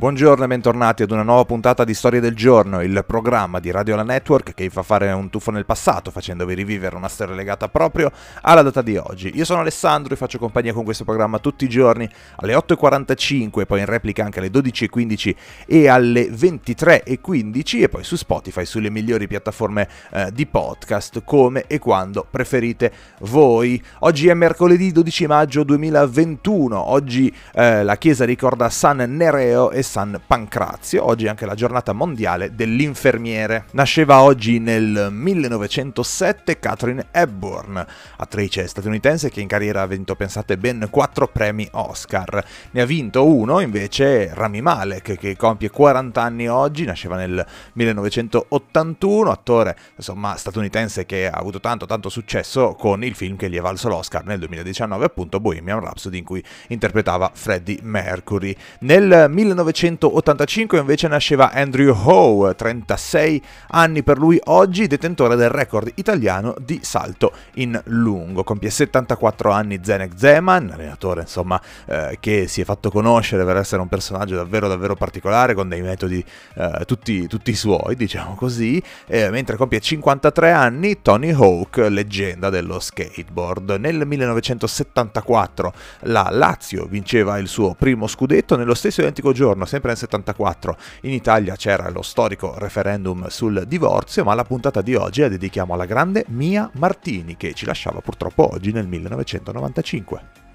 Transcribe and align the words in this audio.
Buongiorno 0.00 0.44
e 0.44 0.46
bentornati 0.46 1.02
ad 1.02 1.10
una 1.10 1.22
nuova 1.22 1.44
puntata 1.44 1.84
di 1.84 1.92
Storia 1.92 2.20
del 2.20 2.34
Giorno, 2.34 2.80
il 2.80 3.04
programma 3.06 3.60
di 3.60 3.70
Radio 3.70 3.96
La 3.96 4.02
Network 4.02 4.54
che 4.54 4.62
vi 4.62 4.70
fa 4.70 4.82
fare 4.82 5.12
un 5.12 5.28
tuffo 5.28 5.50
nel 5.50 5.66
passato, 5.66 6.10
facendovi 6.10 6.54
rivivere 6.54 6.96
una 6.96 7.08
storia 7.08 7.34
legata 7.34 7.68
proprio 7.68 8.10
alla 8.40 8.62
data 8.62 8.80
di 8.80 8.96
oggi. 8.96 9.30
Io 9.34 9.44
sono 9.44 9.60
Alessandro 9.60 10.14
e 10.14 10.16
faccio 10.16 10.38
compagnia 10.38 10.72
con 10.72 10.84
questo 10.84 11.04
programma 11.04 11.38
tutti 11.38 11.66
i 11.66 11.68
giorni 11.68 12.08
alle 12.36 12.54
8.45, 12.54 13.66
poi 13.66 13.80
in 13.80 13.84
replica 13.84 14.24
anche 14.24 14.38
alle 14.38 14.48
12.15 14.48 15.34
e 15.66 15.88
alle 15.88 16.30
23.15 16.30 17.82
e 17.82 17.88
poi 17.90 18.02
su 18.02 18.16
Spotify, 18.16 18.64
sulle 18.64 18.88
migliori 18.88 19.26
piattaforme 19.26 19.86
eh, 20.12 20.30
di 20.32 20.46
podcast, 20.46 21.24
come 21.24 21.64
e 21.66 21.78
quando 21.78 22.26
preferite 22.30 22.90
voi. 23.18 23.78
Oggi 23.98 24.28
è 24.28 24.32
mercoledì 24.32 24.92
12 24.92 25.26
maggio 25.26 25.62
2021, 25.62 26.90
oggi 26.90 27.30
eh, 27.52 27.84
la 27.84 27.98
chiesa 27.98 28.24
ricorda 28.24 28.70
San 28.70 28.96
Nereo 28.96 29.70
e 29.72 29.88
San 29.90 30.20
Pancrazio, 30.24 31.04
oggi 31.04 31.26
anche 31.26 31.46
la 31.46 31.56
giornata 31.56 31.92
mondiale 31.92 32.54
dell'infermiere. 32.54 33.64
Nasceva 33.72 34.22
oggi 34.22 34.60
nel 34.60 35.08
1907 35.10 36.60
Catherine 36.60 37.08
Hepburn, 37.10 37.84
attrice 38.18 38.68
statunitense 38.68 39.30
che 39.30 39.40
in 39.40 39.48
carriera 39.48 39.82
ha 39.82 39.86
vinto, 39.86 40.14
pensate, 40.14 40.56
ben 40.58 40.86
4 40.88 41.26
premi 41.26 41.66
Oscar. 41.72 42.44
Ne 42.70 42.80
ha 42.82 42.86
vinto 42.86 43.26
uno 43.26 43.58
invece 43.58 44.32
Rami 44.32 44.60
Malek 44.60 45.18
che 45.18 45.36
compie 45.36 45.70
40 45.70 46.22
anni 46.22 46.48
oggi, 46.48 46.84
nasceva 46.84 47.16
nel 47.16 47.44
1981, 47.72 49.28
attore 49.28 49.76
insomma 49.96 50.36
statunitense 50.36 51.04
che 51.04 51.28
ha 51.28 51.36
avuto 51.36 51.58
tanto 51.58 51.86
tanto 51.86 52.08
successo 52.10 52.74
con 52.74 53.02
il 53.02 53.16
film 53.16 53.34
che 53.34 53.50
gli 53.50 53.56
è 53.56 53.60
valso 53.60 53.88
l'Oscar 53.88 54.24
nel 54.24 54.38
2019 54.38 55.06
appunto 55.06 55.40
Bohemian 55.40 55.80
Rhapsody 55.80 56.18
in 56.18 56.24
cui 56.24 56.44
interpretava 56.68 57.32
Freddie 57.34 57.80
Mercury. 57.82 58.54
Nel 58.82 59.26
1900 59.28 59.78
1985 59.80 60.78
invece 60.78 61.08
nasceva 61.08 61.52
Andrew 61.52 61.94
Howe, 61.94 62.54
36 62.54 63.42
anni 63.68 64.02
per 64.02 64.18
lui 64.18 64.38
oggi, 64.44 64.86
detentore 64.86 65.36
del 65.36 65.48
record 65.48 65.90
italiano 65.94 66.54
di 66.60 66.80
salto 66.82 67.32
in 67.54 67.80
lungo. 67.86 68.44
Compie 68.44 68.68
74 68.68 69.50
anni 69.50 69.80
Zenek 69.82 70.12
Zeman, 70.16 70.70
allenatore 70.72 71.22
insomma 71.22 71.58
eh, 71.86 72.18
che 72.20 72.46
si 72.46 72.60
è 72.60 72.64
fatto 72.64 72.90
conoscere 72.90 73.44
per 73.44 73.56
essere 73.56 73.80
un 73.80 73.88
personaggio 73.88 74.36
davvero 74.36 74.68
davvero 74.68 74.94
particolare 74.94 75.54
con 75.54 75.68
dei 75.68 75.80
metodi 75.80 76.22
eh, 76.54 76.84
tutti, 76.84 77.26
tutti 77.26 77.54
suoi, 77.54 77.96
diciamo 77.96 78.34
così, 78.34 78.82
eh, 79.06 79.30
mentre 79.30 79.56
compie 79.56 79.80
53 79.80 80.50
anni 80.50 81.00
Tony 81.00 81.32
Hawk, 81.32 81.78
leggenda 81.88 82.50
dello 82.50 82.80
skateboard. 82.80 83.76
Nel 83.80 84.06
1974 84.06 85.72
la 86.00 86.28
Lazio 86.30 86.84
vinceva 86.84 87.38
il 87.38 87.48
suo 87.48 87.74
primo 87.74 88.06
scudetto, 88.06 88.56
nello 88.56 88.74
stesso 88.74 89.00
identico 89.00 89.32
giorno 89.32 89.68
sempre 89.70 89.90
nel 89.90 89.98
74 89.98 90.76
in 91.02 91.12
Italia 91.12 91.54
c'era 91.54 91.88
lo 91.90 92.02
storico 92.02 92.58
referendum 92.58 93.28
sul 93.28 93.64
divorzio, 93.68 94.24
ma 94.24 94.34
la 94.34 94.42
puntata 94.42 94.82
di 94.82 94.96
oggi 94.96 95.20
la 95.20 95.28
dedichiamo 95.28 95.74
alla 95.74 95.86
grande 95.86 96.24
Mia 96.28 96.68
Martini 96.74 97.36
che 97.36 97.54
ci 97.54 97.66
lasciava 97.66 98.00
purtroppo 98.00 98.52
oggi 98.52 98.72
nel 98.72 98.88
1995. 98.88 100.48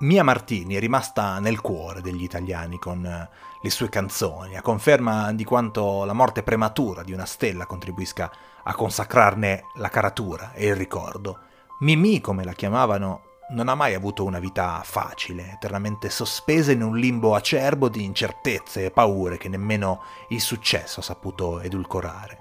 Mia 0.00 0.22
Martini 0.22 0.76
è 0.76 0.78
rimasta 0.78 1.40
nel 1.40 1.60
cuore 1.60 2.00
degli 2.00 2.22
italiani 2.22 2.78
con 2.78 3.02
le 3.02 3.70
sue 3.70 3.88
canzoni, 3.88 4.56
a 4.56 4.62
conferma 4.62 5.32
di 5.32 5.44
quanto 5.44 6.04
la 6.04 6.12
morte 6.12 6.44
prematura 6.44 7.02
di 7.02 7.12
una 7.12 7.24
stella 7.24 7.66
contribuisca 7.66 8.30
a 8.62 8.74
consacrarne 8.74 9.62
la 9.76 9.88
caratura 9.88 10.52
e 10.52 10.66
il 10.66 10.76
ricordo. 10.76 11.38
Mimì, 11.80 12.20
come 12.20 12.44
la 12.44 12.52
chiamavano 12.52 13.33
non 13.54 13.68
ha 13.68 13.74
mai 13.74 13.94
avuto 13.94 14.24
una 14.24 14.40
vita 14.40 14.82
facile, 14.84 15.52
eternamente 15.52 16.10
sospesa 16.10 16.72
in 16.72 16.82
un 16.82 16.98
limbo 16.98 17.36
acerbo 17.36 17.88
di 17.88 18.04
incertezze 18.04 18.84
e 18.84 18.90
paure 18.90 19.38
che 19.38 19.48
nemmeno 19.48 20.02
il 20.28 20.40
successo 20.40 21.00
ha 21.00 21.04
saputo 21.04 21.60
edulcorare. 21.60 22.40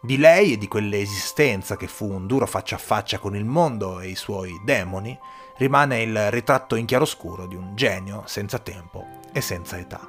Di 0.00 0.18
lei 0.18 0.54
e 0.54 0.58
di 0.58 0.66
quell'esistenza 0.66 1.76
che 1.76 1.86
fu 1.86 2.10
un 2.10 2.26
duro 2.26 2.46
faccia 2.46 2.74
a 2.74 2.78
faccia 2.78 3.18
con 3.18 3.36
il 3.36 3.44
mondo 3.44 4.00
e 4.00 4.08
i 4.08 4.16
suoi 4.16 4.60
demoni, 4.64 5.16
rimane 5.56 6.02
il 6.02 6.30
ritratto 6.30 6.74
in 6.74 6.86
chiaroscuro 6.86 7.46
di 7.46 7.54
un 7.54 7.76
genio 7.76 8.24
senza 8.26 8.58
tempo 8.58 9.06
e 9.32 9.40
senza 9.40 9.78
età. 9.78 10.00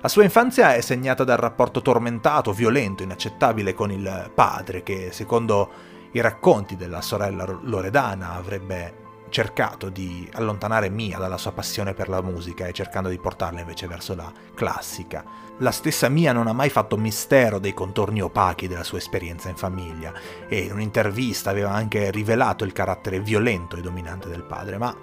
La 0.00 0.08
sua 0.08 0.24
infanzia 0.24 0.74
è 0.74 0.80
segnata 0.80 1.22
dal 1.22 1.38
rapporto 1.38 1.80
tormentato, 1.80 2.52
violento, 2.52 3.02
inaccettabile 3.02 3.72
con 3.72 3.92
il 3.92 4.30
padre 4.34 4.82
che, 4.82 5.10
secondo 5.12 5.70
i 6.12 6.20
racconti 6.20 6.76
della 6.76 7.02
sorella 7.02 7.44
Loredana, 7.44 8.32
avrebbe 8.32 9.04
cercato 9.28 9.88
di 9.88 10.28
allontanare 10.32 10.88
Mia 10.88 11.18
dalla 11.18 11.38
sua 11.38 11.52
passione 11.52 11.94
per 11.94 12.08
la 12.08 12.22
musica 12.22 12.66
e 12.66 12.72
cercando 12.72 13.08
di 13.08 13.18
portarla 13.18 13.60
invece 13.60 13.86
verso 13.86 14.14
la 14.14 14.30
classica. 14.54 15.46
La 15.60 15.70
stessa 15.70 16.10
Mia 16.10 16.32
non 16.32 16.48
ha 16.48 16.52
mai 16.52 16.68
fatto 16.68 16.98
mistero 16.98 17.58
dei 17.58 17.72
contorni 17.72 18.20
opachi 18.20 18.68
della 18.68 18.84
sua 18.84 18.98
esperienza 18.98 19.48
in 19.48 19.56
famiglia 19.56 20.12
e 20.48 20.58
in 20.58 20.72
un'intervista 20.72 21.48
aveva 21.48 21.70
anche 21.70 22.10
rivelato 22.10 22.64
il 22.64 22.72
carattere 22.72 23.20
violento 23.20 23.76
e 23.76 23.80
dominante 23.80 24.28
del 24.28 24.42
padre, 24.42 24.76
ma 24.76 24.94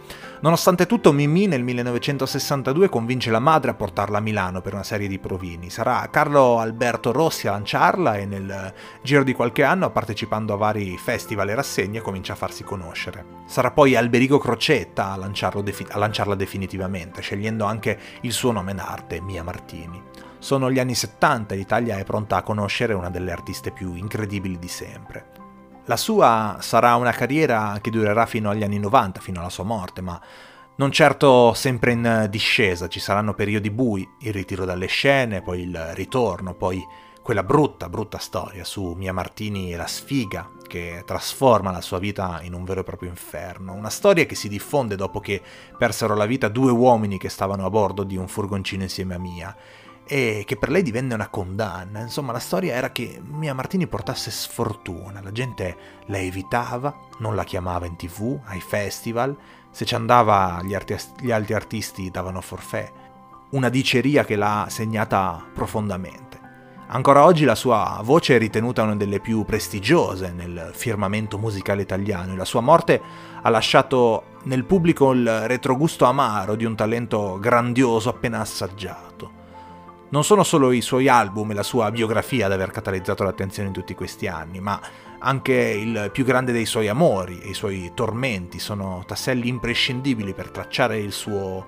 nonostante 0.41 0.85
tutto 0.85 1.11
Mimì 1.11 1.47
nel 1.47 1.63
1962 1.63 2.87
convince 2.87 3.31
la 3.31 3.39
madre 3.39 3.71
a 3.71 3.73
portarla 3.73 4.19
a 4.19 4.21
Milano 4.21 4.61
per 4.61 4.73
una 4.73 4.83
serie 4.83 5.07
di 5.07 5.17
provini. 5.17 5.71
Sarà 5.71 6.07
Carlo 6.11 6.59
Alberto 6.59 7.11
Rossi 7.11 7.47
a 7.47 7.51
lanciarla 7.51 8.17
e 8.17 8.25
nel 8.25 8.73
giro 9.01 9.23
di 9.23 9.33
qualche 9.33 9.63
anno, 9.63 9.89
partecipando 9.89 10.53
a 10.53 10.57
vari 10.57 10.95
festival 10.99 11.49
e 11.49 11.55
rassegne, 11.55 12.01
comincia 12.01 12.33
a 12.33 12.35
farsi 12.35 12.63
conoscere. 12.63 13.41
Sarà 13.47 13.71
poi 13.71 13.95
Alberico 14.13 14.37
Crocetta 14.37 15.11
a, 15.11 15.61
defi- 15.63 15.87
a 15.89 15.97
lanciarla 15.97 16.35
definitivamente, 16.35 17.19
scegliendo 17.23 17.65
anche 17.65 17.97
il 18.21 18.31
suo 18.31 18.51
nome 18.51 18.75
d'arte, 18.75 19.19
Mia 19.19 19.43
Martini. 19.43 19.99
Sono 20.37 20.69
gli 20.69 20.77
anni 20.77 20.93
70 20.93 21.55
e 21.55 21.57
l'Italia 21.57 21.97
è 21.97 22.03
pronta 22.03 22.35
a 22.35 22.43
conoscere 22.43 22.93
una 22.93 23.09
delle 23.09 23.31
artiste 23.31 23.71
più 23.71 23.95
incredibili 23.95 24.59
di 24.59 24.67
sempre. 24.67 25.31
La 25.85 25.97
sua 25.97 26.57
sarà 26.59 26.93
una 26.93 27.09
carriera 27.09 27.79
che 27.81 27.89
durerà 27.89 28.27
fino 28.27 28.51
agli 28.51 28.61
anni 28.61 28.77
90, 28.77 29.19
fino 29.19 29.39
alla 29.39 29.49
sua 29.49 29.63
morte, 29.63 30.01
ma 30.01 30.21
non 30.75 30.91
certo 30.91 31.55
sempre 31.55 31.93
in 31.93 32.27
discesa, 32.29 32.87
ci 32.87 32.99
saranno 32.99 33.33
periodi 33.33 33.71
bui, 33.71 34.07
il 34.19 34.31
ritiro 34.31 34.63
dalle 34.63 34.85
scene, 34.85 35.41
poi 35.41 35.61
il 35.61 35.91
ritorno, 35.95 36.53
poi 36.53 36.85
quella 37.23 37.43
brutta, 37.43 37.87
brutta 37.87 38.17
storia 38.17 38.65
su 38.65 38.93
Mia 38.97 39.13
Martini 39.13 39.71
e 39.71 39.77
la 39.77 39.87
sfiga 39.87 40.51
che 40.67 41.03
trasforma 41.05 41.71
la 41.71 41.79
sua 41.79 41.97
vita 41.97 42.41
in 42.43 42.53
un 42.53 42.65
vero 42.65 42.81
e 42.81 42.83
proprio 42.83 43.09
inferno. 43.09 43.73
Una 43.73 43.89
storia 43.89 44.25
che 44.25 44.35
si 44.35 44.49
diffonde 44.49 44.97
dopo 44.97 45.21
che 45.21 45.41
persero 45.77 46.15
la 46.15 46.25
vita 46.25 46.49
due 46.49 46.69
uomini 46.69 47.17
che 47.17 47.29
stavano 47.29 47.65
a 47.65 47.69
bordo 47.69 48.03
di 48.03 48.17
un 48.17 48.27
furgoncino 48.27 48.83
insieme 48.83 49.15
a 49.15 49.19
Mia 49.19 49.55
e 50.05 50.43
che 50.45 50.57
per 50.57 50.69
lei 50.69 50.81
divenne 50.81 51.13
una 51.13 51.29
condanna. 51.29 52.01
Insomma, 52.01 52.33
la 52.33 52.39
storia 52.39 52.73
era 52.73 52.91
che 52.91 53.21
Mia 53.23 53.53
Martini 53.53 53.87
portasse 53.87 54.29
sfortuna, 54.29 55.21
la 55.21 55.31
gente 55.31 55.77
la 56.07 56.17
evitava, 56.17 56.93
non 57.19 57.35
la 57.35 57.45
chiamava 57.45 57.85
in 57.85 57.95
tv, 57.95 58.37
ai 58.47 58.59
festival, 58.59 59.33
se 59.71 59.85
ci 59.85 59.95
andava 59.95 60.61
gli, 60.61 60.75
arti- 60.75 60.97
gli 61.21 61.31
altri 61.31 61.53
artisti 61.53 62.11
davano 62.11 62.41
forfè. 62.41 62.91
Una 63.51 63.69
diceria 63.69 64.25
che 64.25 64.35
l'ha 64.35 64.65
segnata 64.69 65.41
profondamente. 65.53 66.42
Ancora 66.93 67.23
oggi 67.25 67.43
la 67.43 67.55
sua 67.55 68.01
voce 68.03 68.35
è 68.35 68.37
ritenuta 68.37 68.83
una 68.83 68.95
delle 68.95 69.19
più 69.19 69.43
prestigiose 69.45 70.31
nel 70.31 70.69
firmamento 70.73 71.39
musicale 71.39 71.81
italiano 71.81 72.33
e 72.33 72.35
la 72.35 72.45
sua 72.45 72.61
morte 72.61 73.01
ha 73.41 73.49
lasciato 73.49 74.25
nel 74.43 74.63
pubblico 74.63 75.11
il 75.11 75.47
retrogusto 75.47 76.05
amaro 76.05 76.53
di 76.53 76.65
un 76.65 76.75
talento 76.75 77.39
grandioso 77.39 78.09
appena 78.09 78.41
assaggiato. 78.41 79.31
Non 80.09 80.23
sono 80.23 80.43
solo 80.43 80.71
i 80.71 80.81
suoi 80.81 81.07
album 81.07 81.49
e 81.49 81.55
la 81.55 81.63
sua 81.63 81.89
biografia 81.89 82.45
ad 82.45 82.51
aver 82.51 82.69
catalizzato 82.69 83.23
l'attenzione 83.23 83.69
in 83.69 83.73
tutti 83.73 83.95
questi 83.95 84.27
anni, 84.27 84.59
ma 84.59 84.79
anche 85.17 85.51
il 85.51 86.11
più 86.13 86.23
grande 86.23 86.51
dei 86.51 86.67
suoi 86.67 86.89
amori 86.89 87.39
e 87.39 87.49
i 87.49 87.55
suoi 87.55 87.89
tormenti 87.95 88.59
sono 88.59 89.03
tasselli 89.07 89.47
imprescindibili 89.47 90.35
per 90.35 90.51
tracciare 90.51 90.99
il 90.99 91.11
suo 91.11 91.65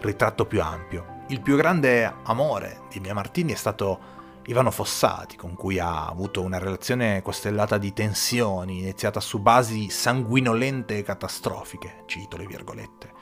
ritratto 0.00 0.44
più 0.44 0.60
ampio. 0.60 1.16
Il 1.28 1.40
più 1.40 1.56
grande 1.56 2.12
amore 2.24 2.80
di 2.92 3.00
Mia 3.00 3.14
Martini 3.14 3.52
è 3.52 3.56
stato 3.56 4.16
Ivano 4.48 4.70
Fossati, 4.70 5.36
con 5.36 5.54
cui 5.54 5.78
ha 5.78 6.06
avuto 6.06 6.40
una 6.40 6.56
relazione 6.56 7.20
costellata 7.20 7.76
di 7.76 7.92
tensioni, 7.92 8.78
iniziata 8.78 9.20
su 9.20 9.40
basi 9.40 9.90
sanguinolente 9.90 10.96
e 10.96 11.02
catastrofiche, 11.02 12.04
cito 12.06 12.38
le 12.38 12.46
virgolette. 12.46 13.12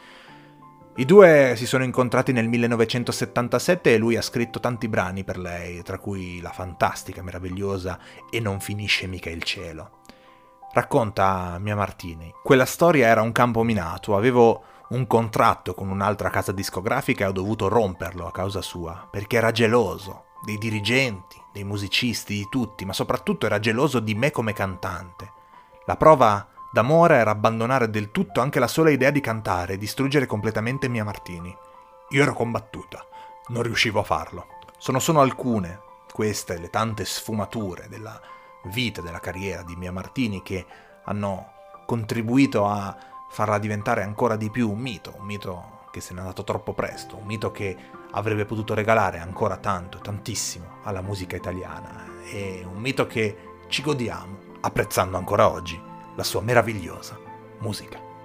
I 0.94 1.04
due 1.04 1.54
si 1.56 1.66
sono 1.66 1.82
incontrati 1.82 2.30
nel 2.30 2.46
1977 2.46 3.92
e 3.92 3.98
lui 3.98 4.14
ha 4.14 4.22
scritto 4.22 4.60
tanti 4.60 4.86
brani 4.86 5.24
per 5.24 5.38
lei, 5.38 5.82
tra 5.82 5.98
cui 5.98 6.40
la 6.40 6.52
fantastica, 6.52 7.24
meravigliosa 7.24 7.98
E 8.30 8.38
non 8.38 8.60
finisce 8.60 9.08
mica 9.08 9.28
il 9.28 9.42
cielo. 9.42 10.02
Racconta 10.72 11.58
Mia 11.58 11.74
Martini, 11.74 12.32
quella 12.40 12.66
storia 12.66 13.08
era 13.08 13.22
un 13.22 13.32
campo 13.32 13.64
minato, 13.64 14.16
avevo 14.16 14.62
un 14.90 15.08
contratto 15.08 15.74
con 15.74 15.88
un'altra 15.88 16.30
casa 16.30 16.52
discografica 16.52 17.24
e 17.24 17.28
ho 17.28 17.32
dovuto 17.32 17.66
romperlo 17.66 18.28
a 18.28 18.30
causa 18.30 18.62
sua, 18.62 19.08
perché 19.10 19.38
era 19.38 19.50
geloso 19.50 20.25
dei 20.46 20.58
dirigenti, 20.58 21.42
dei 21.52 21.64
musicisti, 21.64 22.34
di 22.34 22.46
tutti, 22.48 22.84
ma 22.84 22.92
soprattutto 22.92 23.46
era 23.46 23.58
geloso 23.58 23.98
di 23.98 24.14
me 24.14 24.30
come 24.30 24.52
cantante. 24.52 25.32
La 25.86 25.96
prova 25.96 26.46
d'amore 26.70 27.16
era 27.16 27.32
abbandonare 27.32 27.90
del 27.90 28.12
tutto 28.12 28.40
anche 28.40 28.60
la 28.60 28.68
sola 28.68 28.90
idea 28.90 29.10
di 29.10 29.20
cantare 29.20 29.72
e 29.72 29.76
distruggere 29.76 30.26
completamente 30.26 30.86
Mia 30.86 31.02
Martini. 31.02 31.54
io 32.10 32.22
ero 32.22 32.32
combattuta, 32.32 33.04
non 33.48 33.64
riuscivo 33.64 33.98
a 33.98 34.04
farlo. 34.04 34.46
Sono 34.78 35.00
solo 35.00 35.20
alcune, 35.20 35.80
queste, 36.12 36.58
le 36.60 36.70
tante 36.70 37.04
sfumature 37.04 37.88
della 37.88 38.20
vita, 38.66 39.00
della 39.00 39.18
carriera 39.18 39.62
di 39.62 39.74
Mia 39.74 39.90
Martini 39.90 40.42
che 40.42 40.64
hanno 41.06 41.54
contribuito 41.86 42.68
a 42.68 42.96
farla 43.30 43.58
diventare 43.58 44.04
ancora 44.04 44.36
di 44.36 44.48
più 44.48 44.70
un 44.70 44.78
mito, 44.78 45.12
un 45.18 45.24
mito 45.24 45.80
che 45.90 46.00
se 46.00 46.14
n'è 46.14 46.20
andato 46.20 46.44
troppo 46.44 46.72
presto, 46.72 47.16
un 47.16 47.24
mito 47.24 47.50
che 47.50 47.76
avrebbe 48.12 48.44
potuto 48.44 48.74
regalare 48.74 49.18
ancora 49.18 49.56
tanto, 49.56 49.98
tantissimo 49.98 50.78
alla 50.82 51.02
musica 51.02 51.36
italiana 51.36 52.04
e 52.30 52.64
un 52.64 52.80
mito 52.80 53.06
che 53.06 53.36
ci 53.68 53.82
godiamo 53.82 54.38
apprezzando 54.60 55.16
ancora 55.16 55.50
oggi 55.50 55.80
la 56.14 56.22
sua 56.22 56.40
meravigliosa 56.40 57.18
musica. 57.58 58.15